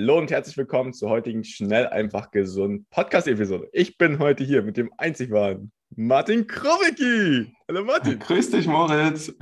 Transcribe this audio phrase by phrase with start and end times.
[0.00, 3.68] Hallo und herzlich willkommen zur heutigen Schnell einfach gesund Podcast-Episode.
[3.72, 7.52] Ich bin heute hier mit dem einzig wahren Martin Krowicki.
[7.66, 8.16] Hallo Martin.
[8.20, 9.34] Grüß dich, Moritz.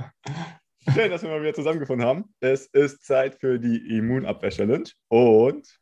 [0.91, 2.33] Schön, dass wir mal wieder zusammengefunden haben.
[2.39, 5.79] Es ist Zeit für die Immunabwehr-Challenge und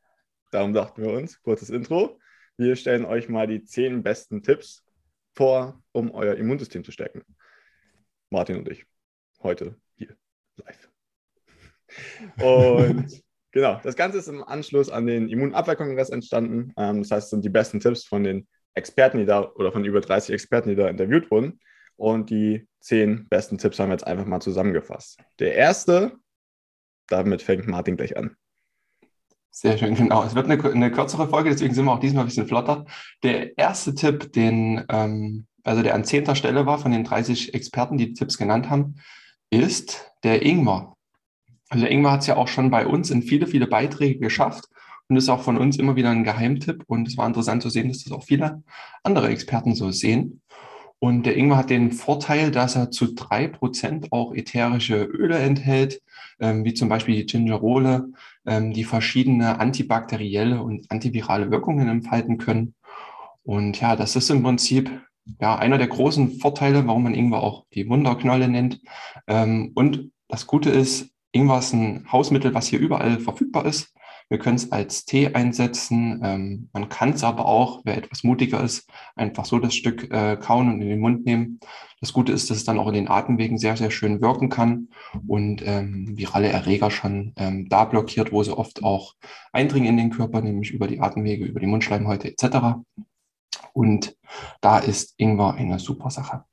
[0.52, 2.20] darum dachten wir uns, kurzes Intro.
[2.58, 4.84] Wir stellen euch mal die zehn besten Tipps
[5.32, 7.22] vor, um euer Immunsystem zu stärken.
[8.30, 8.86] Martin und ich.
[9.42, 10.18] Heute hier
[10.58, 10.90] live.
[12.44, 13.25] Und
[13.56, 16.74] Genau, das Ganze ist im Anschluss an den Immunabwehrkongress entstanden.
[16.76, 19.86] Ähm, das heißt, es sind die besten Tipps von den Experten, die da oder von
[19.86, 21.62] über 30 Experten, die da interviewt wurden.
[21.96, 25.20] Und die zehn besten Tipps haben wir jetzt einfach mal zusammengefasst.
[25.40, 26.18] Der erste,
[27.08, 28.36] damit fängt Martin gleich an.
[29.52, 30.26] Sehr schön, genau.
[30.26, 32.84] Es wird eine, eine kürzere Folge, deswegen sind wir auch diesmal ein bisschen flotter.
[33.24, 37.98] Der erste Tipp, den, ähm, also der an zehnter Stelle war von den 30 Experten,
[37.98, 38.96] die, die Tipps genannt haben,
[39.50, 40.95] ist der Ingwer.
[41.76, 44.70] Also Ingmar hat es ja auch schon bei uns in viele, viele Beiträge geschafft
[45.10, 46.86] und ist auch von uns immer wieder ein Geheimtipp.
[46.88, 48.64] Und es war interessant zu sehen, dass das auch viele
[49.04, 50.42] andere Experten so sehen.
[51.00, 56.02] Und der Ingwer hat den Vorteil, dass er zu drei Prozent auch ätherische Öle enthält,
[56.40, 58.08] ähm, wie zum Beispiel die Gingerole,
[58.46, 62.74] ähm, die verschiedene antibakterielle und antivirale Wirkungen entfalten können.
[63.44, 64.90] Und ja, das ist im Prinzip
[65.42, 68.80] ja einer der großen Vorteile, warum man Ingwer auch die Wunderknolle nennt.
[69.28, 73.94] Ähm, und das Gute ist, Ingwer ist ein Hausmittel, was hier überall verfügbar ist.
[74.30, 76.22] Wir können es als Tee einsetzen.
[76.24, 80.38] Ähm, man kann es aber auch, wer etwas mutiger ist, einfach so das Stück äh,
[80.38, 81.60] kauen und in den Mund nehmen.
[82.00, 84.88] Das Gute ist, dass es dann auch in den Atemwegen sehr, sehr schön wirken kann
[85.28, 89.16] und ähm, virale Erreger schon ähm, da blockiert, wo sie oft auch
[89.52, 92.78] eindringen in den Körper, nämlich über die Atemwege, über die Mundschleimhäute etc.
[93.74, 94.16] Und
[94.62, 96.46] da ist Ingwer eine super Sache.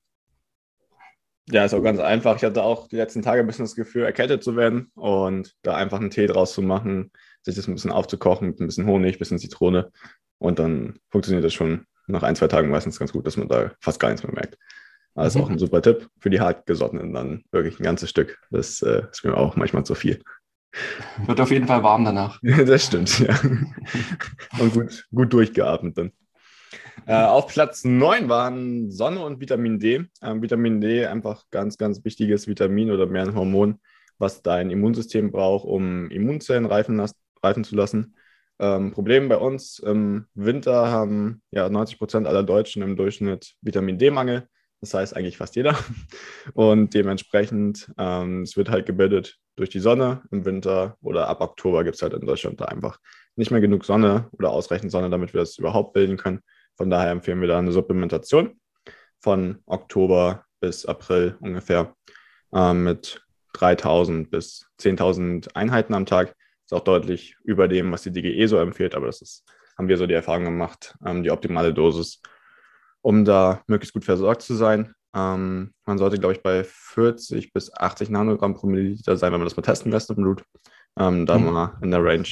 [1.51, 2.37] Ja, ist auch ganz einfach.
[2.37, 5.75] Ich hatte auch die letzten Tage ein bisschen das Gefühl, erkältet zu werden und da
[5.75, 7.11] einfach einen Tee draus zu machen,
[7.43, 9.91] sich das ein bisschen aufzukochen mit ein bisschen Honig, ein bisschen Zitrone
[10.39, 13.73] und dann funktioniert das schon nach ein, zwei Tagen meistens ganz gut, dass man da
[13.81, 14.57] fast gar nichts mehr merkt.
[15.15, 15.45] Also mhm.
[15.45, 18.39] auch ein super Tipp für die hartgesottenen dann wirklich ein ganzes Stück.
[18.51, 20.23] Das äh, ist mir auch manchmal zu viel.
[21.27, 22.41] Wird auf jeden Fall warm danach.
[22.43, 23.39] das stimmt, ja.
[24.59, 26.13] Und gut, gut durchgeatmet dann.
[27.07, 30.05] Äh, auf Platz 9 waren Sonne und Vitamin D.
[30.23, 33.81] Ähm, Vitamin D einfach ganz, ganz wichtiges Vitamin oder mehr ein Hormon,
[34.19, 37.05] was dein Immunsystem braucht, um Immunzellen reifen,
[37.43, 38.15] reifen zu lassen.
[38.59, 43.99] Ähm, Problem bei uns im Winter haben ja 90 Prozent aller Deutschen im Durchschnitt Vitamin
[43.99, 44.47] D-Mangel.
[44.81, 45.77] Das heißt eigentlich fast jeder.
[46.55, 51.85] Und dementsprechend, ähm, es wird halt gebildet durch die Sonne im Winter oder ab Oktober
[51.85, 52.99] gibt es halt in Deutschland da einfach
[53.37, 56.41] nicht mehr genug Sonne oder ausreichend Sonne, damit wir das überhaupt bilden können.
[56.77, 58.61] Von daher empfehlen wir da eine Supplementation
[59.21, 61.95] von Oktober bis April ungefähr
[62.53, 63.23] äh, mit
[63.55, 66.35] 3000 bis 10.000 Einheiten am Tag.
[66.65, 69.45] Ist auch deutlich über dem, was die DGE so empfiehlt, aber das ist,
[69.77, 72.21] haben wir so die Erfahrung gemacht, ähm, die optimale Dosis,
[73.03, 74.95] um da möglichst gut versorgt zu sein.
[75.15, 79.47] Ähm, man sollte, glaube ich, bei 40 bis 80 Nanogramm pro Milliliter sein, wenn man
[79.47, 80.45] das mal testen lässt im Blut.
[80.99, 81.53] Ähm, da mhm.
[81.53, 82.29] mal in der Range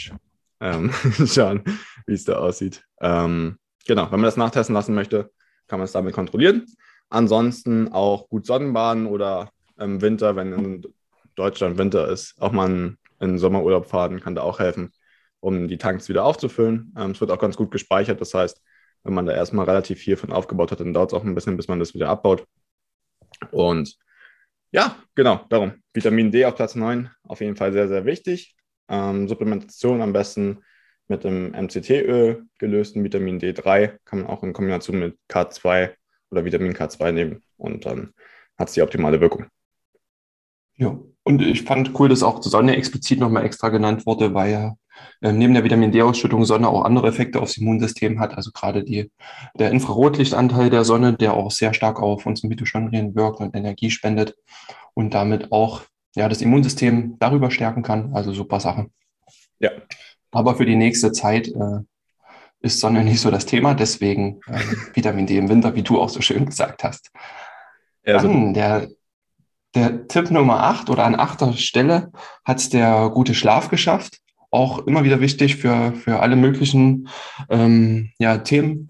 [0.61, 0.91] ähm,
[1.27, 1.63] schauen,
[2.07, 2.85] wie es da aussieht.
[3.01, 5.31] Ähm, genau, wenn man das nachtesten lassen möchte,
[5.67, 6.67] kann man es damit kontrollieren.
[7.09, 10.87] Ansonsten auch gut Sonnenbaden oder im Winter, wenn in
[11.35, 14.93] Deutschland Winter ist, auch mal in, in Sommerurlaub fahren, kann da auch helfen,
[15.41, 16.95] um die Tanks wieder aufzufüllen.
[16.97, 18.21] Ähm, es wird auch ganz gut gespeichert.
[18.21, 18.61] Das heißt,
[19.03, 21.57] wenn man da erstmal relativ viel von aufgebaut hat, dann dauert es auch ein bisschen,
[21.57, 22.47] bis man das wieder abbaut.
[23.51, 23.97] Und
[24.73, 25.73] ja, genau, darum.
[25.93, 28.55] Vitamin D auf Platz 9, auf jeden Fall sehr, sehr wichtig.
[28.89, 30.63] Ähm, Supplementation am besten
[31.11, 35.91] mit dem MCT-Öl gelösten Vitamin D3 kann man auch in Kombination mit K2
[36.31, 38.15] oder Vitamin K2 nehmen und dann
[38.57, 39.47] hat es die optimale Wirkung.
[40.77, 44.75] Ja, und ich fand cool, dass auch Sonne explizit nochmal extra genannt wurde, weil ja
[45.21, 48.37] äh, neben der Vitamin D-Ausschüttung Sonne auch andere Effekte aufs Immunsystem hat.
[48.37, 49.11] Also gerade die,
[49.55, 54.37] der Infrarotlichtanteil der Sonne, der auch sehr stark auf unsere Mitochondrien wirkt und Energie spendet
[54.95, 55.83] und damit auch
[56.15, 58.15] ja, das Immunsystem darüber stärken kann.
[58.15, 58.87] Also super Sache.
[59.59, 59.71] Ja,
[60.31, 61.81] aber für die nächste Zeit äh,
[62.61, 64.61] ist Sonne nicht so das Thema, deswegen äh,
[64.95, 67.11] Vitamin D im Winter, wie du auch so schön gesagt hast.
[68.05, 68.89] Also, Dann der,
[69.75, 72.11] der Tipp Nummer 8 oder an achter Stelle
[72.45, 74.21] hat es der gute Schlaf geschafft.
[74.53, 77.09] auch immer wieder wichtig für, für alle möglichen
[77.51, 78.89] ähm, ja, Themen.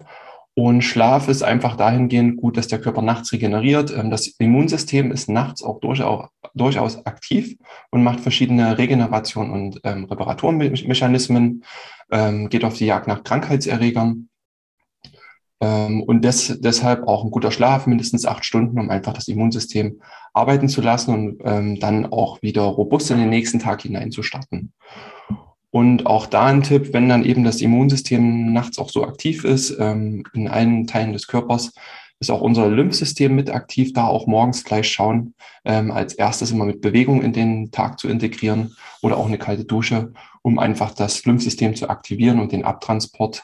[0.53, 3.95] Und Schlaf ist einfach dahingehend gut, dass der Körper nachts regeneriert.
[3.95, 7.57] Ähm, das Immunsystem ist nachts auch durchaus, aktiv
[7.89, 11.63] und macht verschiedene Regeneration- und ähm, Reparaturmechanismen,
[12.11, 14.27] ähm, geht auf die Jagd nach Krankheitserregern.
[15.61, 20.01] Ähm, und des, deshalb auch ein guter Schlaf, mindestens acht Stunden, um einfach das Immunsystem
[20.33, 24.73] arbeiten zu lassen und ähm, dann auch wieder robust in den nächsten Tag hineinzustarten.
[25.71, 29.75] Und auch da ein Tipp, wenn dann eben das Immunsystem nachts auch so aktiv ist,
[29.79, 31.71] ähm, in allen Teilen des Körpers,
[32.19, 35.33] ist auch unser Lymphsystem mit aktiv, da auch morgens gleich schauen,
[35.65, 39.65] ähm, als erstes immer mit Bewegung in den Tag zu integrieren oder auch eine kalte
[39.65, 40.13] Dusche,
[40.43, 43.43] um einfach das Lymphsystem zu aktivieren und den Abtransport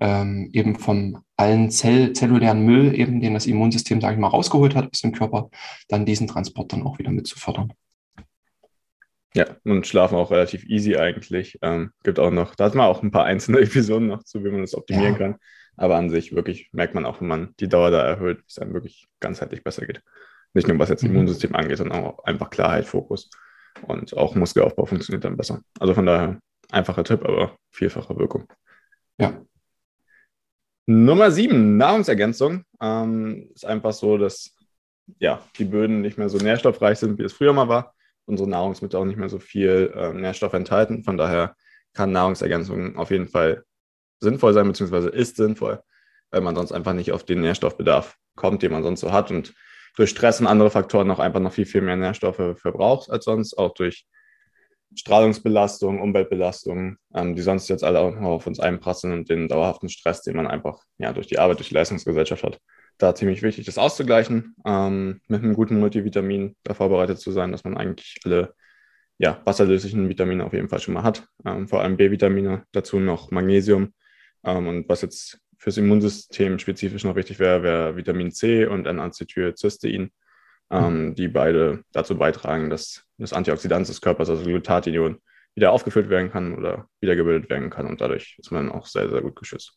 [0.00, 4.74] ähm, eben von allen Zell zellulären Müll, eben den das Immunsystem, sage ich mal, rausgeholt
[4.74, 5.48] hat aus dem Körper,
[5.88, 7.72] dann diesen Transport dann auch wieder mit zu fördern.
[9.34, 11.58] Ja, und schlafen auch relativ easy eigentlich.
[11.62, 14.50] Ähm, gibt auch noch, da hat man auch ein paar einzelne Episoden noch zu, wie
[14.50, 15.18] man das optimieren ja.
[15.18, 15.36] kann.
[15.76, 18.58] Aber an sich wirklich merkt man auch, wenn man die Dauer da erhöht, wie es
[18.58, 20.02] einem wirklich ganzheitlich besser geht.
[20.54, 21.10] Nicht nur was jetzt mhm.
[21.10, 23.30] Immunsystem angeht, sondern auch einfach Klarheit, Fokus.
[23.82, 25.60] Und auch Muskelaufbau funktioniert dann besser.
[25.78, 26.40] Also von daher
[26.72, 28.48] einfacher Tipp, aber vielfache Wirkung.
[29.18, 29.40] Ja.
[30.86, 32.64] Nummer sieben, Nahrungsergänzung.
[32.80, 34.56] Ähm, ist einfach so, dass
[35.18, 37.94] ja, die Böden nicht mehr so nährstoffreich sind, wie es früher mal war
[38.28, 41.02] unsere Nahrungsmittel auch nicht mehr so viel äh, Nährstoff enthalten.
[41.02, 41.56] Von daher
[41.94, 43.64] kann Nahrungsergänzung auf jeden Fall
[44.20, 45.80] sinnvoll sein, beziehungsweise ist sinnvoll,
[46.30, 49.54] weil man sonst einfach nicht auf den Nährstoffbedarf kommt, den man sonst so hat und
[49.96, 53.58] durch Stress und andere Faktoren noch einfach noch viel, viel mehr Nährstoffe verbraucht als sonst,
[53.58, 54.06] auch durch
[54.94, 60.22] Strahlungsbelastung, Umweltbelastung, ähm, die sonst jetzt alle auch auf uns einprasseln und den dauerhaften Stress,
[60.22, 62.60] den man einfach ja, durch die Arbeit, durch die Leistungsgesellschaft hat
[62.98, 67.64] da ziemlich wichtig, das auszugleichen, ähm, mit einem guten Multivitamin da vorbereitet zu sein, dass
[67.64, 68.54] man eigentlich alle
[69.18, 73.30] ja, wasserlöslichen Vitamine auf jeden Fall schon mal hat, ähm, vor allem B-Vitamine, dazu noch
[73.30, 73.94] Magnesium.
[74.44, 80.10] Ähm, und was jetzt fürs Immunsystem spezifisch noch wichtig wäre, wäre Vitamin C und N-Acetylcystein,
[80.70, 81.14] ähm, mhm.
[81.14, 85.18] die beide dazu beitragen, dass das Antioxidant des Körpers, also Glutathion,
[85.54, 89.22] wieder aufgefüllt werden kann oder wiedergebildet werden kann und dadurch ist man auch sehr, sehr
[89.22, 89.76] gut geschützt.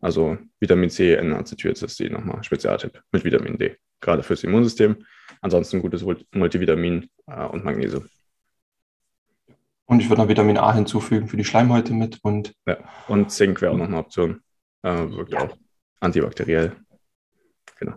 [0.00, 5.04] Also Vitamin C, N-Acetylcystein nochmal, Spezialtipp mit Vitamin D, gerade fürs Immunsystem.
[5.40, 8.06] Ansonsten gutes Multivitamin äh, und Magnesium.
[9.86, 12.54] Und ich würde noch Vitamin A hinzufügen für die Schleimhäute mit und.
[12.66, 14.40] Ja, und Zink wäre auch noch eine Option.
[14.82, 15.42] Äh, wirkt ja.
[15.42, 15.56] auch
[16.00, 16.76] antibakteriell.
[17.78, 17.96] Genau.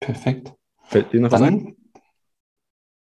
[0.00, 0.52] Perfekt.
[0.84, 1.76] Fällt dir noch Dann, was ein?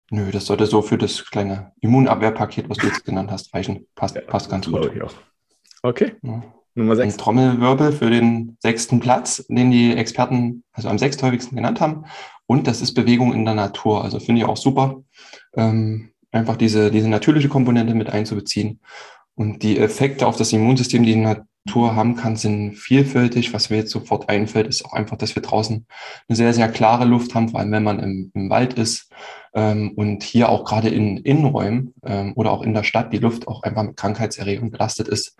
[0.09, 3.87] Nö, das sollte so für das kleine Immunabwehrpaket, was du jetzt genannt hast, reichen.
[3.95, 4.93] Passt, ja, passt ganz gut.
[4.95, 5.13] Ich auch.
[5.83, 6.15] Okay.
[6.21, 6.43] Ja.
[6.77, 7.15] Nummer 6.
[7.15, 12.05] Ein Trommelwirbel für den sechsten Platz, den die Experten also am sechsthäufigsten genannt haben.
[12.45, 14.03] Und das ist Bewegung in der Natur.
[14.03, 15.01] Also finde ich auch super,
[15.55, 18.79] ähm, einfach diese, diese natürliche Komponente mit einzubeziehen.
[19.33, 23.53] Und die Effekte auf das Immunsystem, die die Natur haben kann, sind vielfältig.
[23.53, 25.85] Was mir jetzt sofort einfällt, ist auch einfach, dass wir draußen
[26.27, 29.11] eine sehr, sehr klare Luft haben, vor allem wenn man im, im Wald ist.
[29.55, 33.47] Ähm, und hier auch gerade in Innenräumen ähm, oder auch in der Stadt die Luft
[33.47, 35.35] auch einfach mit Krankheitserregern belastet ist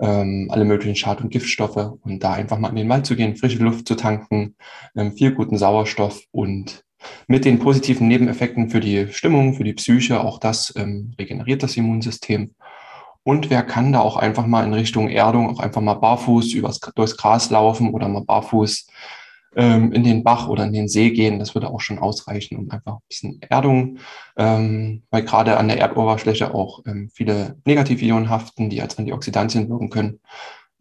[0.00, 3.36] ähm, alle möglichen Schad- und Giftstoffe und da einfach mal in den Wald zu gehen,
[3.36, 4.56] frische Luft zu tanken,
[4.96, 6.84] ähm, viel guten Sauerstoff und
[7.26, 11.76] mit den positiven Nebeneffekten für die Stimmung, für die Psyche, auch das ähm, regeneriert das
[11.76, 12.54] Immunsystem.
[13.22, 16.80] Und wer kann da auch einfach mal in Richtung Erdung, auch einfach mal barfuß übers,
[16.94, 18.86] durchs Gras laufen oder mal barfuß
[19.56, 21.38] ähm, in den Bach oder in den See gehen.
[21.38, 23.98] Das würde auch schon ausreichen, um einfach ein bisschen Erdung,
[24.36, 29.90] ähm, weil gerade an der Erdoberfläche auch ähm, viele Negativionen haften, die als Antioxidantien wirken
[29.90, 30.20] können.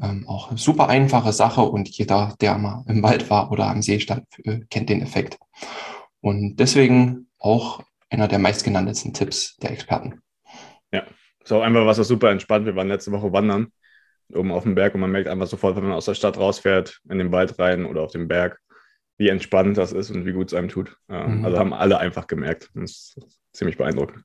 [0.01, 3.99] Ähm, auch super einfache Sache und jeder, der mal im Wald war oder am See
[3.99, 5.37] stand, äh, kennt den Effekt.
[6.21, 10.21] Und deswegen auch einer der meistgenanntesten Tipps der Experten.
[10.91, 11.03] Ja,
[11.43, 12.65] so einfach was, was super entspannt.
[12.65, 13.71] Wir waren letzte Woche wandern
[14.33, 17.01] oben auf dem Berg und man merkt einfach sofort, wenn man aus der Stadt rausfährt,
[17.09, 18.59] in den Wald rein oder auf dem Berg,
[19.17, 20.95] wie entspannt das ist und wie gut es einem tut.
[21.07, 21.43] Mhm.
[21.43, 22.69] Also haben alle einfach gemerkt.
[22.73, 23.19] Das ist
[23.53, 24.23] ziemlich beeindruckend.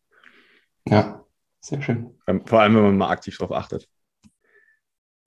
[0.88, 1.24] Ja,
[1.60, 2.18] sehr schön.
[2.26, 3.88] Ähm, vor allem, wenn man mal aktiv darauf achtet.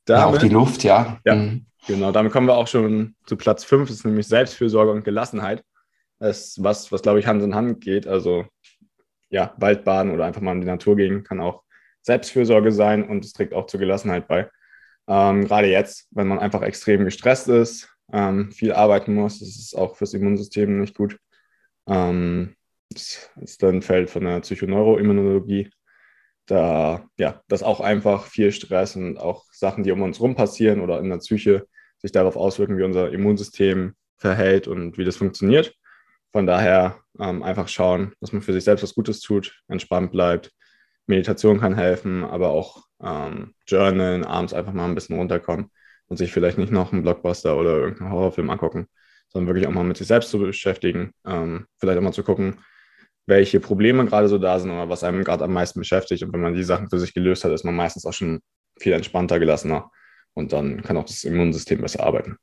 [0.06, 1.20] Damit, ja, auch die Luft, ja.
[1.26, 1.66] Ja, mhm.
[1.86, 2.12] genau.
[2.12, 5.64] Damit kommen wir auch schon zu Platz 5, das ist nämlich Selbstfürsorge und Gelassenheit.
[6.20, 8.08] Das ist was, was glaube ich Hand in Hand geht.
[8.08, 8.46] Also
[9.30, 11.64] ja, Waldbaden oder einfach mal in die Natur gehen kann auch
[12.02, 14.50] Selbstfürsorge sein und es trägt auch zur Gelassenheit bei.
[15.08, 19.76] Ähm, gerade jetzt, wenn man einfach extrem gestresst ist, ähm, viel arbeiten muss, das ist
[19.76, 21.18] auch fürs Immunsystem nicht gut.
[21.88, 22.56] Ähm,
[22.90, 25.70] das ist ein Feld von der Psychoneuroimmunologie.
[26.46, 30.80] Da, ja, das auch einfach viel Stress und auch Sachen, die um uns rum passieren
[30.80, 35.74] oder in der Psyche sich darauf auswirken, wie unser Immunsystem verhält und wie das funktioniert.
[36.32, 40.52] Von daher ähm, einfach schauen, dass man für sich selbst was Gutes tut, entspannt bleibt,
[41.08, 45.72] Meditation kann helfen, aber auch ähm, Journalen, abends einfach mal ein bisschen runterkommen
[46.08, 48.88] und sich vielleicht nicht noch einen Blockbuster oder irgendeinen Horrorfilm angucken,
[49.30, 51.12] sondern wirklich auch mal mit sich selbst zu beschäftigen.
[51.26, 52.60] Ähm, vielleicht auch mal zu gucken,
[53.26, 56.24] welche Probleme gerade so da sind oder was einem gerade am meisten beschäftigt.
[56.24, 58.40] Und wenn man die Sachen für sich gelöst hat, ist man meistens auch schon
[58.80, 59.92] viel entspannter, gelassener
[60.34, 62.38] und dann kann auch das Immunsystem besser arbeiten.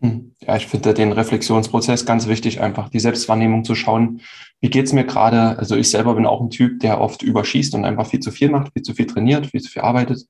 [0.00, 0.27] Hm.
[0.48, 4.22] Ja, ich finde den Reflexionsprozess ganz wichtig, einfach die Selbstwahrnehmung zu schauen,
[4.60, 5.58] wie geht's mir gerade.
[5.58, 8.48] Also ich selber bin auch ein Typ, der oft überschießt und einfach viel zu viel
[8.48, 10.26] macht, viel zu viel trainiert, viel zu viel arbeitet.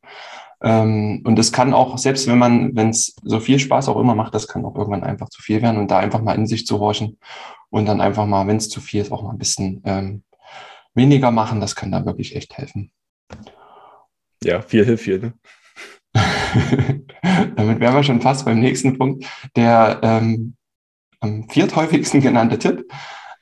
[0.60, 4.16] Ähm, und das kann auch, selbst wenn man, wenn es so viel Spaß auch immer
[4.16, 6.66] macht, das kann auch irgendwann einfach zu viel werden und da einfach mal in sich
[6.66, 7.18] zu horchen
[7.70, 10.24] und dann einfach mal, wenn es zu viel ist, auch mal ein bisschen ähm,
[10.94, 12.90] weniger machen, das kann da wirklich echt helfen.
[14.42, 15.20] Ja, viel hilft viel.
[15.20, 15.32] Ne?
[17.56, 19.24] Damit wären wir schon fast beim nächsten Punkt.
[19.56, 20.54] Der ähm,
[21.20, 22.84] am vierthäufigsten genannte Tipp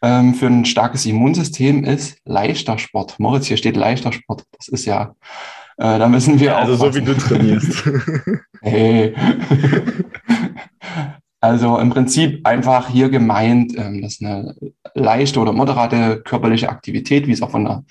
[0.02, 3.18] ähm, für ein starkes Immunsystem ist leichter Sport.
[3.18, 4.44] Moritz, hier steht leichter Sport.
[4.56, 5.14] Das ist ja,
[5.78, 6.92] äh, da müssen wir ja, Also aufpassen.
[6.92, 7.90] so wie du trainierst.
[8.62, 9.14] hey.
[11.40, 14.54] Also im Prinzip einfach hier gemeint, ähm, dass eine
[14.94, 17.84] leichte oder moderate körperliche Aktivität, wie es auch von der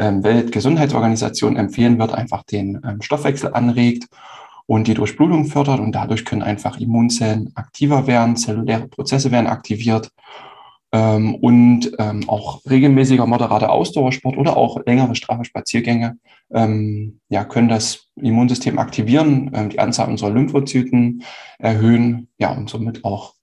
[0.00, 4.06] Weltgesundheitsorganisation empfehlen wird, einfach den ähm, Stoffwechsel anregt
[4.66, 10.10] und die Durchblutung fördert und dadurch können einfach Immunzellen aktiver werden, zelluläre Prozesse werden aktiviert
[10.92, 16.18] ähm, und ähm, auch regelmäßiger moderater Ausdauersport oder auch längere straffe Spaziergänge
[16.52, 21.22] ähm, ja, können das Immunsystem aktivieren, ähm, die Anzahl unserer Lymphozyten
[21.58, 23.34] erhöhen, ja, und somit auch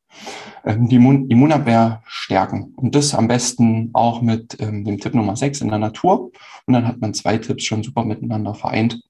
[0.57, 2.74] ähm, die Immun Immunabwehr stärken.
[2.76, 6.32] Und das am besten auch mit ähm, dem Tipp Nummer 6 in der Natur.
[6.66, 9.02] Und dann hat man zwei Tipps schon super miteinander vereint.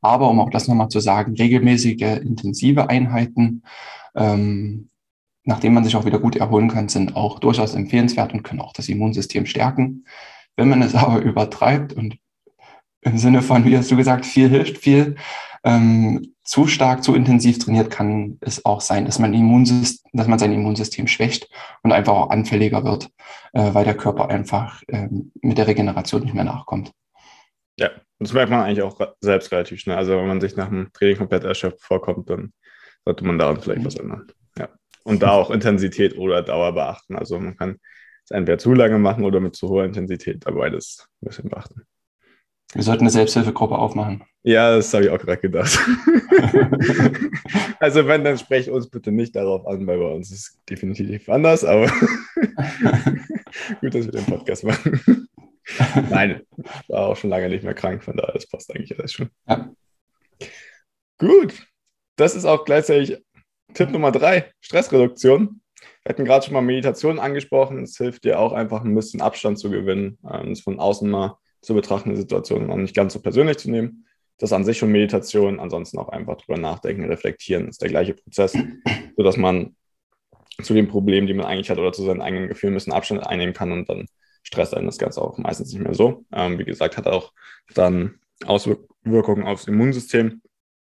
[0.00, 3.62] Aber um auch das nochmal zu sagen, regelmäßige intensive Einheiten,
[4.16, 4.88] ähm,
[5.44, 8.72] nachdem man sich auch wieder gut erholen kann, sind auch durchaus empfehlenswert und können auch
[8.72, 10.04] das Immunsystem stärken.
[10.56, 12.18] Wenn man es aber übertreibt und
[13.02, 15.16] im Sinne von, wie hast du gesagt, viel hilft, viel
[15.64, 20.38] ähm, zu stark, zu intensiv trainiert, kann es auch sein, dass man, Immunsystem, dass man
[20.38, 21.48] sein Immunsystem schwächt
[21.82, 23.10] und einfach auch anfälliger wird,
[23.52, 25.08] äh, weil der Körper einfach äh,
[25.40, 26.92] mit der Regeneration nicht mehr nachkommt.
[27.78, 29.96] Ja, das merkt man eigentlich auch selbst relativ schnell.
[29.96, 32.52] Also wenn man sich nach dem Training komplett erschöpft vorkommt, dann
[33.04, 34.26] sollte man da vielleicht was ändern.
[34.58, 34.68] Ja.
[35.04, 37.16] Und da auch Intensität oder Dauer beachten.
[37.16, 37.78] Also man kann
[38.24, 41.82] es entweder zu lange machen oder mit zu hoher Intensität, aber beides ein bisschen beachten.
[42.74, 44.24] Wir sollten eine Selbsthilfegruppe aufmachen.
[44.44, 45.78] Ja, das habe ich auch gerade gedacht.
[47.78, 51.28] also wenn, dann sprecht uns bitte nicht darauf an, weil bei uns ist es definitiv
[51.28, 51.86] anders, aber
[53.80, 55.28] gut, dass wir den Podcast machen.
[56.10, 59.12] Nein, ich war auch schon lange nicht mehr krank, von daher, das passt eigentlich alles
[59.12, 59.28] schon.
[59.46, 59.70] Ja.
[61.18, 61.66] Gut,
[62.16, 63.22] das ist auch gleichzeitig
[63.74, 65.60] Tipp Nummer drei, Stressreduktion.
[66.04, 67.82] Wir hatten gerade schon mal Meditation angesprochen.
[67.82, 71.74] Es hilft dir auch einfach ein bisschen Abstand zu gewinnen, ähm, von außen mal zu
[71.74, 74.06] betrachtende Situation und nicht ganz so persönlich zu nehmen.
[74.38, 78.14] Das ist an sich schon Meditation, ansonsten auch einfach drüber nachdenken, reflektieren, ist der gleiche
[78.14, 78.56] Prozess,
[79.16, 79.76] sodass man
[80.62, 83.26] zu den Problemen, die man eigentlich hat oder zu seinen eigenen Gefühlen ein bisschen Abstand
[83.26, 84.06] einnehmen kann und dann
[84.42, 86.24] stresst einen das Ganze auch meistens nicht mehr so.
[86.32, 87.32] Ähm, wie gesagt, hat auch
[87.74, 90.42] dann Auswirkungen aufs Immunsystem,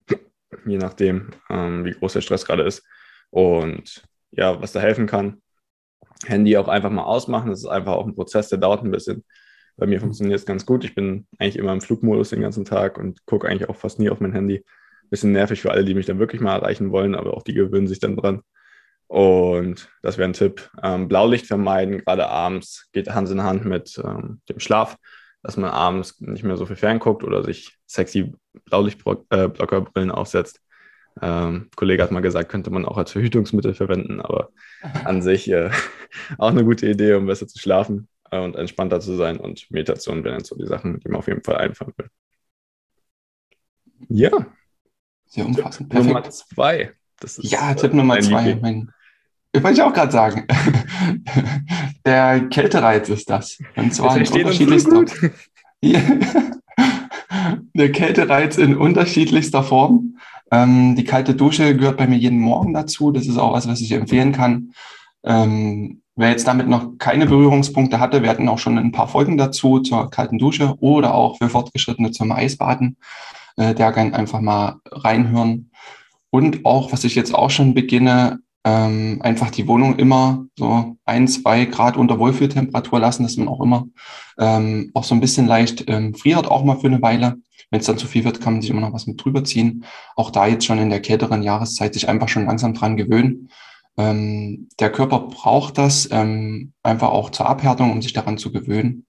[0.67, 2.85] je nachdem, ähm, wie groß der Stress gerade ist.
[3.31, 5.43] Und ja, was da helfen kann,
[6.27, 7.50] Handy auch einfach mal ausmachen.
[7.50, 9.25] Das ist einfach auch ein Prozess, der dauert ein bisschen.
[9.81, 10.85] Bei mir funktioniert es ganz gut.
[10.85, 14.11] Ich bin eigentlich immer im Flugmodus den ganzen Tag und gucke eigentlich auch fast nie
[14.11, 14.63] auf mein Handy.
[15.09, 17.89] Bisschen nervig für alle, die mich dann wirklich mal erreichen wollen, aber auch die gewöhnen
[17.89, 18.43] sich dann dran.
[19.07, 20.71] Und das wäre ein Tipp.
[20.83, 24.99] Ähm, Blaulicht vermeiden, gerade abends, geht Hand in Hand mit ähm, dem Schlaf,
[25.43, 28.35] dass man abends nicht mehr so viel fernguckt oder sich sexy
[28.67, 30.61] Blaulichtblockerbrillen aufsetzt.
[31.23, 34.51] Ähm, Kollege hat mal gesagt, könnte man auch als Verhütungsmittel verwenden, aber
[35.05, 35.71] an sich äh,
[36.39, 39.39] auch eine gute Idee, um besser zu schlafen und entspannter zu sein.
[39.39, 42.09] Und Meditation wären so die Sachen, die mir auf jeden Fall einfallen will.
[44.09, 44.31] Ja.
[45.27, 45.91] Sehr umfassend.
[45.91, 46.93] Tipp Nummer zwei.
[47.39, 48.57] Ja, Tipp äh, Nummer zwei.
[48.57, 48.91] Mein,
[49.53, 50.47] ich wollte ich auch gerade sagen.
[52.07, 53.59] Der Kältereiz ist das.
[53.77, 55.05] Und zwar in unterschiedlichster,
[57.75, 60.19] Der Kältereiz in unterschiedlichster Form.
[60.51, 63.13] Ähm, die kalte Dusche gehört bei mir jeden Morgen dazu.
[63.13, 64.73] Das ist auch was, was ich empfehlen kann.
[65.23, 69.38] Ähm, Wer jetzt damit noch keine Berührungspunkte hatte, wir hatten auch schon ein paar Folgen
[69.38, 72.97] dazu zur kalten Dusche oder auch für Fortgeschrittene zum Eisbaden.
[73.57, 75.71] Äh, der kann einfach mal reinhören.
[76.31, 81.26] Und auch, was ich jetzt auch schon beginne, ähm, einfach die Wohnung immer so ein,
[81.29, 83.87] zwei Grad unter Wohlfühltemperatur lassen, dass man auch immer
[84.38, 87.37] ähm, auch so ein bisschen leicht ähm, friert, auch mal für eine Weile.
[87.71, 89.85] Wenn es dann zu viel wird, kann man sich immer noch was mit drüber ziehen.
[90.17, 93.49] Auch da jetzt schon in der kälteren Jahreszeit sich einfach schon langsam dran gewöhnen.
[94.00, 99.07] Ähm, der Körper braucht das ähm, einfach auch zur Abhärtung, um sich daran zu gewöhnen.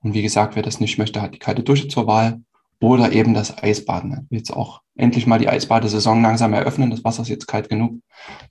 [0.00, 2.40] Und wie gesagt, wer das nicht möchte, hat die kalte Dusche zur Wahl
[2.80, 4.26] oder eben das Eisbaden.
[4.30, 6.90] Jetzt auch endlich mal die Eisbadesaison langsam eröffnen.
[6.90, 8.00] Das Wasser ist jetzt kalt genug,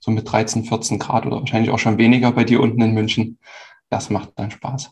[0.00, 3.38] so mit 13, 14 Grad oder wahrscheinlich auch schon weniger bei dir unten in München.
[3.90, 4.90] Das macht dann Spaß.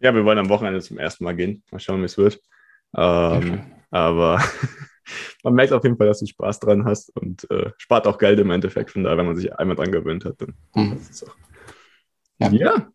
[0.00, 1.62] Ja, wir wollen am Wochenende zum ersten Mal gehen.
[1.70, 2.40] Mal schauen, wie es wird.
[2.96, 4.42] Ähm, aber
[5.44, 8.38] man merkt auf jeden Fall, dass du Spaß dran hast und äh, spart auch Geld
[8.38, 8.90] im Endeffekt.
[8.90, 10.96] Von daher, wenn man sich einmal dran gewöhnt hat, dann mhm.
[10.96, 11.36] ist es auch.
[12.38, 12.50] Ja.
[12.50, 12.88] ja.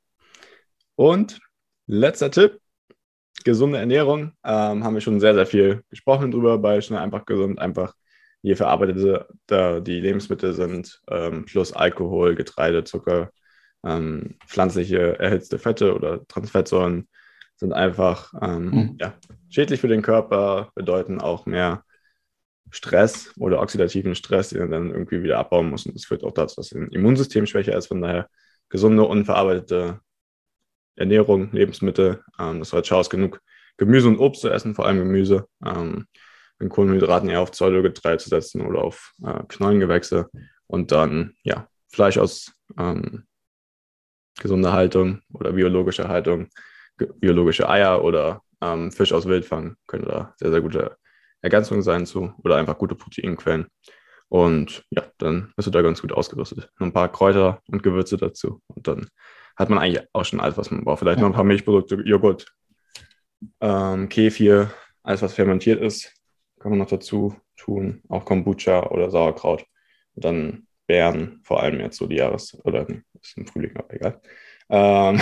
[0.96, 1.40] Und
[1.88, 2.60] letzter Tipp:
[3.44, 4.34] gesunde Ernährung.
[4.44, 7.60] Ähm, haben wir schon sehr, sehr viel gesprochen drüber bei Schnell einfach gesund.
[7.60, 7.94] Einfach
[8.42, 13.32] je verarbeitete da die Lebensmittel sind, ähm, plus Alkohol, Getreide, Zucker,
[13.84, 17.08] ähm, pflanzliche erhitzte Fette oder Transfettsäuren
[17.56, 18.98] sind einfach ähm, mhm.
[19.00, 19.14] ja,
[19.50, 21.85] schädlich für den Körper, bedeuten auch mehr
[22.76, 25.86] Stress oder oxidativen Stress, den er dann irgendwie wieder abbauen muss.
[25.86, 27.88] Und das führt auch dazu, dass das Immunsystem schwächer ist.
[27.88, 28.30] Von daher
[28.68, 30.02] gesunde, unverarbeitete
[30.98, 32.22] Ernährung, Lebensmittel.
[32.38, 33.40] Ähm, das heißt, schaust genug
[33.78, 35.48] Gemüse und Obst zu essen, vor allem Gemüse.
[35.66, 36.08] Ähm,
[36.60, 40.30] mit Kohlenhydraten eher auf Pseudogetreide zu setzen oder auf äh, Knollengewächse.
[40.68, 43.26] Und dann, ja, Fleisch aus ähm,
[44.40, 46.50] gesunder Haltung oder biologischer Haltung,
[46.98, 50.98] biologische Eier oder ähm, Fisch aus Wildfang können da sehr, sehr gute
[51.46, 53.68] Ergänzungen sein zu oder einfach gute Proteinquellen.
[54.28, 56.70] Und ja, dann bist du da ganz gut ausgerüstet.
[56.80, 58.62] Noch ein paar Kräuter und Gewürze dazu.
[58.68, 59.08] Und dann
[59.56, 61.00] hat man eigentlich auch schon alles, was man braucht.
[61.00, 61.22] Vielleicht ja.
[61.22, 62.48] noch ein paar Milchprodukte, Joghurt,
[63.62, 64.72] ähm, Kefir,
[65.04, 66.12] alles, was fermentiert ist,
[66.60, 68.02] kann man noch dazu tun.
[68.10, 69.66] Auch Kombucha oder Sauerkraut.
[70.16, 72.88] Und dann Beeren, vor allem jetzt so die Jahres- oder
[73.22, 74.22] ist im Frühling, aber egal.
[74.70, 75.20] Ähm,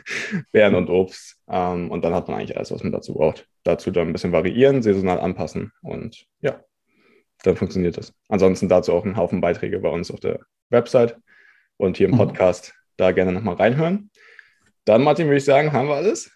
[0.52, 1.36] Beeren und Obst.
[1.48, 3.48] Ähm, und dann hat man eigentlich alles, was man dazu braucht.
[3.64, 6.60] Dazu dann ein bisschen variieren, saisonal anpassen und ja,
[7.42, 8.12] dann funktioniert das.
[8.28, 11.16] Ansonsten dazu auch ein Haufen Beiträge bei uns auf der Website
[11.76, 12.18] und hier im mhm.
[12.18, 12.68] Podcast.
[12.68, 12.80] Mhm.
[12.96, 14.10] Da gerne nochmal reinhören.
[14.84, 16.30] Dann, Martin, würde ich sagen, haben wir alles?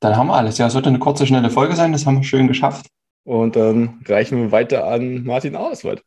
[0.00, 0.58] Dann haben wir alles.
[0.58, 1.92] Ja, es sollte eine kurze, schnelle Folge sein.
[1.92, 2.86] Das haben wir schön geschafft.
[3.24, 6.02] Und dann reichen wir weiter an Martin Auswald.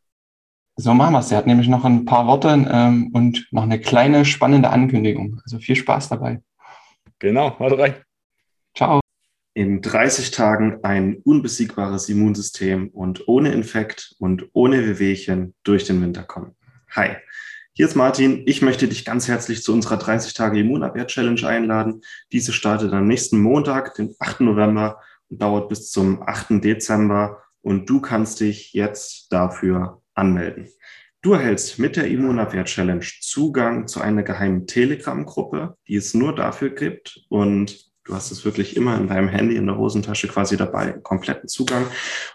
[0.76, 1.30] So machen wir es.
[1.30, 5.40] Er hat nämlich noch ein paar Worte ähm, und noch eine kleine spannende Ankündigung.
[5.44, 6.42] Also viel Spaß dabei.
[7.20, 7.94] Genau, haut rein.
[8.76, 9.00] Ciao.
[9.54, 16.24] In 30 Tagen ein unbesiegbares Immunsystem und ohne Infekt und ohne Wehwehchen durch den Winter
[16.24, 16.56] kommen.
[16.90, 17.10] Hi,
[17.72, 18.42] hier ist Martin.
[18.46, 22.00] Ich möchte dich ganz herzlich zu unserer 30 Tage Immunabwehr-Challenge einladen.
[22.32, 24.40] Diese startet am nächsten Montag, den 8.
[24.40, 26.64] November und dauert bis zum 8.
[26.64, 27.44] Dezember.
[27.62, 30.68] Und du kannst dich jetzt dafür anmelden.
[31.24, 37.24] Du erhältst mit der Immunabwehr-Challenge Zugang zu einer geheimen Telegram-Gruppe, die es nur dafür gibt.
[37.30, 41.48] Und du hast es wirklich immer in deinem Handy, in der Hosentasche quasi dabei, kompletten
[41.48, 41.86] Zugang.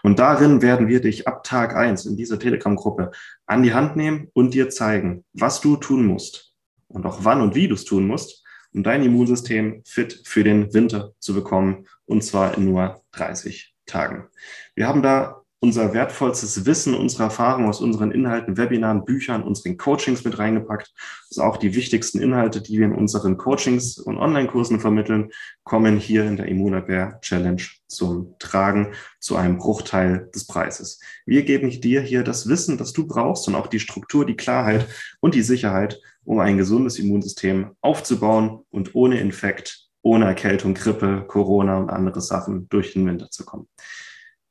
[0.02, 3.12] Und darin werden wir dich ab Tag eins in dieser Telegram-Gruppe
[3.46, 6.52] an die Hand nehmen und dir zeigen, was du tun musst
[6.88, 10.74] und auch wann und wie du es tun musst, um dein Immunsystem fit für den
[10.74, 11.86] Winter zu bekommen.
[12.06, 14.26] Und zwar in nur 30 Tagen.
[14.74, 20.24] Wir haben da unser wertvollstes Wissen, unsere Erfahrungen aus unseren Inhalten, Webinaren, Büchern, unseren Coachings
[20.24, 20.90] mit reingepackt.
[21.28, 25.30] Also auch die wichtigsten Inhalte, die wir in unseren Coachings und Online-Kursen vermitteln,
[25.62, 30.98] kommen hier in der Immunabwehr Challenge zum Tragen zu einem Bruchteil des Preises.
[31.26, 34.88] Wir geben dir hier das Wissen, das du brauchst und auch die Struktur, die Klarheit
[35.20, 41.76] und die Sicherheit, um ein gesundes Immunsystem aufzubauen und ohne Infekt, ohne Erkältung, Grippe, Corona
[41.76, 43.68] und andere Sachen durch den Winter zu kommen.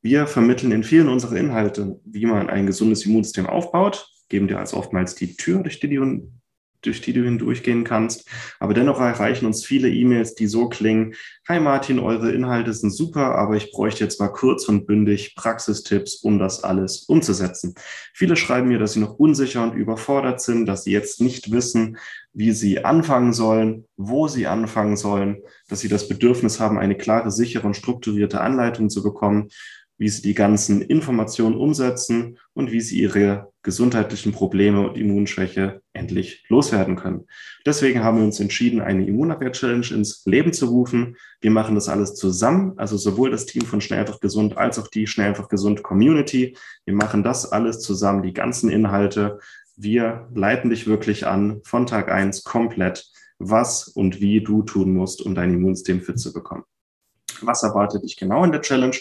[0.01, 4.77] Wir vermitteln in vielen unserer Inhalte, wie man ein gesundes Immunsystem aufbaut, geben dir also
[4.77, 6.31] oftmals die Tür, durch die du,
[6.81, 8.25] durch die du hindurchgehen kannst.
[8.61, 11.15] Aber dennoch erreichen uns viele E-Mails, die so klingen,
[11.49, 16.15] Hi Martin, eure Inhalte sind super, aber ich bräuchte jetzt mal kurz und bündig Praxistipps,
[16.15, 17.75] um das alles umzusetzen.
[18.13, 21.97] Viele schreiben mir, dass sie noch unsicher und überfordert sind, dass sie jetzt nicht wissen,
[22.31, 27.31] wie sie anfangen sollen, wo sie anfangen sollen, dass sie das Bedürfnis haben, eine klare,
[27.31, 29.49] sichere und strukturierte Anleitung zu bekommen
[29.99, 36.45] wie sie die ganzen Informationen umsetzen und wie sie ihre gesundheitlichen Probleme und Immunschwäche endlich
[36.47, 37.25] loswerden können.
[37.65, 41.17] Deswegen haben wir uns entschieden, eine Immunabwehr-Challenge ins Leben zu rufen.
[41.41, 44.87] Wir machen das alles zusammen, also sowohl das Team von Schnell einfach gesund als auch
[44.87, 46.55] die Schnell einfach gesund Community.
[46.85, 49.39] Wir machen das alles zusammen, die ganzen Inhalte.
[49.75, 55.21] Wir leiten dich wirklich an von Tag eins komplett, was und wie du tun musst,
[55.21, 56.63] um dein Immunsystem fit zu bekommen.
[57.41, 58.95] Was erwartet dich genau in der Challenge?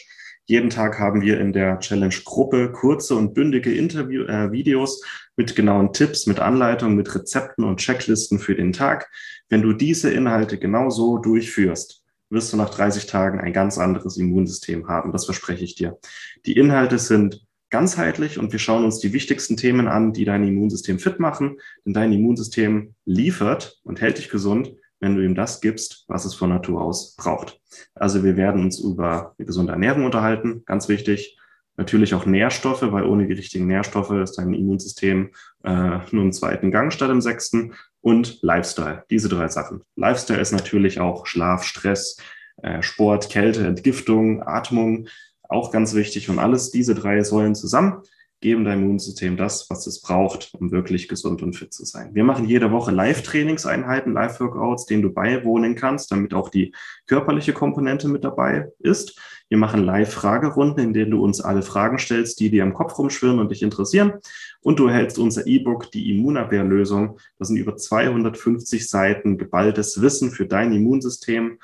[0.51, 5.07] Jeden Tag haben wir in der Challenge-Gruppe kurze und bündige Interview-Videos äh,
[5.37, 9.11] mit genauen Tipps, mit Anleitungen, mit Rezepten und Checklisten für den Tag.
[9.51, 14.17] Wenn du diese Inhalte genau so durchführst, wirst du nach 30 Tagen ein ganz anderes
[14.17, 15.13] Immunsystem haben.
[15.13, 15.99] Das verspreche ich dir.
[16.47, 20.99] Die Inhalte sind ganzheitlich und wir schauen uns die wichtigsten Themen an, die dein Immunsystem
[20.99, 21.59] fit machen.
[21.85, 26.35] Denn dein Immunsystem liefert und hält dich gesund, wenn du ihm das gibst, was es
[26.35, 27.61] von Natur aus braucht.
[27.95, 31.39] Also wir werden uns über eine gesunde Ernährung unterhalten, ganz wichtig.
[31.77, 35.31] Natürlich auch Nährstoffe, weil ohne die richtigen Nährstoffe ist dein Immunsystem
[35.63, 37.75] äh, nur im zweiten Gang statt im sechsten.
[38.01, 39.83] Und Lifestyle, diese drei Sachen.
[39.95, 42.17] Lifestyle ist natürlich auch Schlaf, Stress,
[42.63, 45.09] äh, Sport, Kälte, Entgiftung, Atmung,
[45.49, 46.29] auch ganz wichtig.
[46.29, 48.03] Und alles diese drei Säulen zusammen
[48.41, 52.15] geben deinem Immunsystem das, was es braucht, um wirklich gesund und fit zu sein.
[52.15, 56.73] Wir machen jede Woche Live-Trainingseinheiten, Live-Workouts, denen du beiwohnen kannst, damit auch die
[57.07, 59.19] körperliche Komponente mit dabei ist.
[59.49, 63.39] Wir machen Live-Fragerunden, in denen du uns alle Fragen stellst, die dir im Kopf rumschwirren
[63.39, 64.13] und dich interessieren.
[64.61, 67.19] Und du erhältst unser E-Book, die Immunabwehrlösung.
[67.39, 71.59] Das sind über 250 Seiten geballtes Wissen für dein Immunsystem,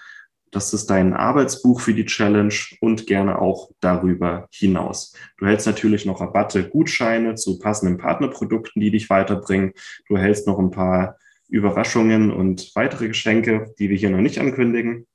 [0.55, 5.13] das ist dein Arbeitsbuch für die Challenge und gerne auch darüber hinaus.
[5.37, 9.73] Du hältst natürlich noch Rabatte, Gutscheine zu passenden Partnerprodukten, die dich weiterbringen.
[10.09, 15.07] Du hältst noch ein paar Überraschungen und weitere Geschenke, die wir hier noch nicht ankündigen.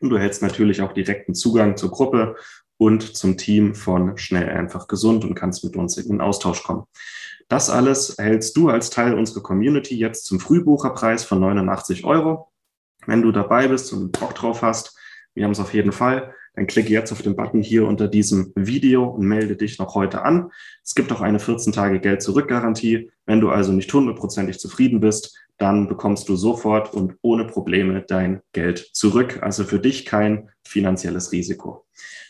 [0.00, 2.34] Und du hältst natürlich auch direkten Zugang zur Gruppe
[2.76, 6.84] und zum Team von Schnell einfach gesund und kannst mit uns in den Austausch kommen.
[7.48, 12.49] Das alles erhältst du als Teil unserer Community jetzt zum Frühbucherpreis von 89 Euro.
[13.10, 14.96] Wenn du dabei bist und Bock drauf hast,
[15.34, 18.52] wir haben es auf jeden Fall, dann klicke jetzt auf den Button hier unter diesem
[18.54, 20.52] Video und melde dich noch heute an.
[20.84, 23.10] Es gibt auch eine 14 Tage Geld-Zurück-Garantie.
[23.26, 28.42] Wenn du also nicht hundertprozentig zufrieden bist, dann bekommst du sofort und ohne Probleme dein
[28.52, 29.40] Geld zurück.
[29.42, 31.86] Also für dich kein finanzielles Risiko.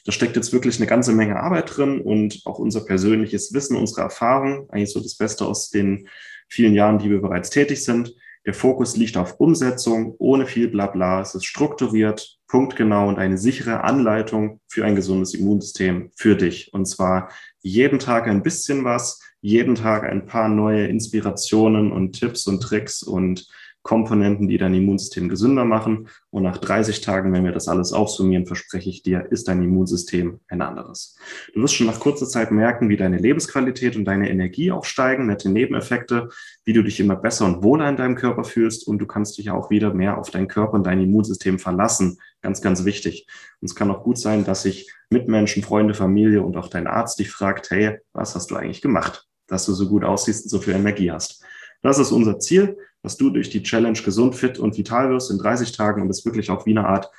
[0.06, 4.00] Da steckt jetzt wirklich eine ganze Menge Arbeit drin und auch unser persönliches Wissen, unsere
[4.00, 6.08] Erfahrung, eigentlich so das Beste aus den
[6.48, 8.14] vielen Jahren, die wir bereits tätig sind.
[8.46, 11.20] Der Fokus liegt auf Umsetzung, ohne viel Blabla.
[11.20, 16.72] Es ist strukturiert, punktgenau und eine sichere Anleitung für ein gesundes Immunsystem für dich.
[16.72, 22.46] Und zwar jeden Tag ein bisschen was, jeden Tag ein paar neue Inspirationen und Tipps
[22.46, 23.46] und Tricks und
[23.82, 26.08] Komponenten, die dein Immunsystem gesünder machen.
[26.28, 30.40] Und nach 30 Tagen, wenn wir das alles aufsummieren, verspreche ich dir, ist dein Immunsystem
[30.48, 31.16] ein anderes.
[31.54, 35.26] Du wirst schon nach kurzer Zeit merken, wie deine Lebensqualität und deine Energie auch steigen,
[35.26, 36.28] nette Nebeneffekte,
[36.64, 39.50] wie du dich immer besser und wohler in deinem Körper fühlst und du kannst dich
[39.50, 42.18] auch wieder mehr auf deinen Körper und dein Immunsystem verlassen.
[42.42, 43.26] Ganz, ganz wichtig.
[43.60, 47.18] Und es kann auch gut sein, dass sich Mitmenschen, Freunde, Familie und auch dein Arzt
[47.18, 50.58] dich fragt, hey, was hast du eigentlich gemacht, dass du so gut aussiehst und so
[50.58, 51.42] viel Energie hast.
[51.82, 55.38] Das ist unser Ziel dass du durch die Challenge gesund, fit und vital wirst in
[55.38, 57.10] 30 Tagen und es wirklich auch wie eine Art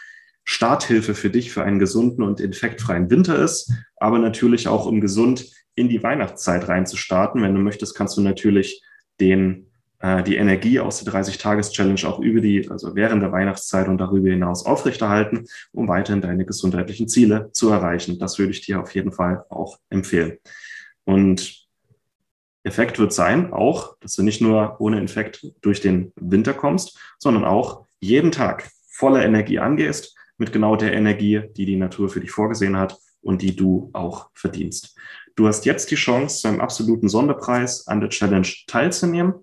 [0.44, 5.46] Starthilfe für dich für einen gesunden und infektfreien Winter ist, aber natürlich auch um gesund
[5.76, 7.42] in die Weihnachtszeit reinzustarten.
[7.42, 8.84] Wenn du möchtest, kannst du natürlich
[9.20, 9.68] den,
[10.00, 14.30] äh, die Energie aus der 30-Tages-Challenge auch über die, also während der Weihnachtszeit und darüber
[14.30, 18.20] hinaus aufrechterhalten, um weiterhin deine gesundheitlichen Ziele zu erreichen.
[18.20, 20.38] Das würde ich dir auf jeden Fall auch empfehlen.
[21.06, 21.61] Und
[22.64, 27.46] Effekt wird sein, auch, dass du nicht nur ohne Infekt durch den Winter kommst, sondern
[27.46, 32.32] auch jeden Tag voller Energie angehst, mit genau der Energie, die die Natur für dich
[32.32, 34.98] vorgesehen hat und die du auch verdienst.
[35.36, 39.36] Du hast jetzt die Chance, zu einem absoluten Sonderpreis an der Challenge teilzunehmen.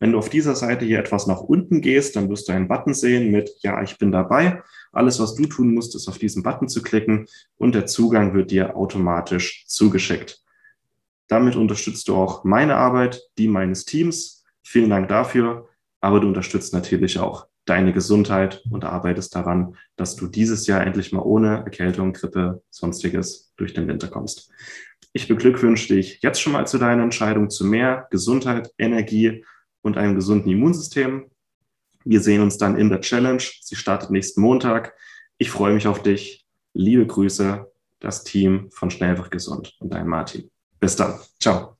[0.00, 2.94] Wenn du auf dieser Seite hier etwas nach unten gehst, dann wirst du einen Button
[2.94, 4.62] sehen mit Ja, ich bin dabei.
[4.92, 7.26] Alles, was du tun musst, ist auf diesen Button zu klicken
[7.58, 10.42] und der Zugang wird dir automatisch zugeschickt.
[11.28, 14.44] Damit unterstützt du auch meine Arbeit, die meines Teams.
[14.62, 15.68] Vielen Dank dafür.
[16.00, 21.12] Aber du unterstützt natürlich auch deine Gesundheit und arbeitest daran, dass du dieses Jahr endlich
[21.12, 24.50] mal ohne Erkältung, Grippe, sonstiges durch den Winter kommst.
[25.12, 29.44] Ich beglückwünsche dich jetzt schon mal zu deiner Entscheidung zu mehr Gesundheit, Energie
[29.82, 31.30] und einem gesunden Immunsystem.
[32.04, 33.42] Wir sehen uns dann in der Challenge.
[33.60, 34.94] Sie startet nächsten Montag.
[35.38, 36.46] Ich freue mich auf dich.
[36.72, 37.66] Liebe Grüße,
[37.98, 40.50] das Team von Schnellfach Gesund und dein Martin.
[40.80, 41.20] Bis dann.
[41.40, 41.75] Ciao.